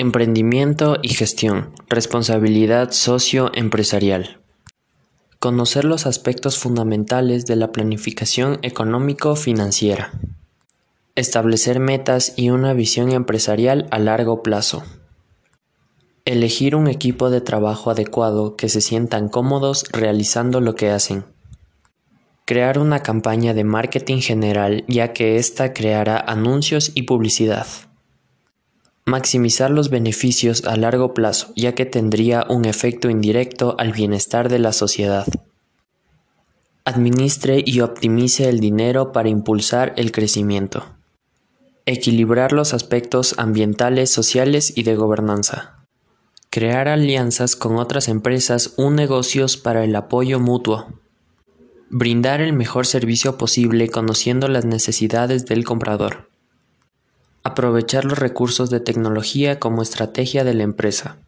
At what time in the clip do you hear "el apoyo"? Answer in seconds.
49.84-50.38